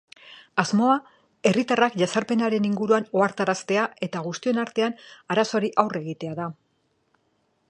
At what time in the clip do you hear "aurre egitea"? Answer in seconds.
5.85-6.39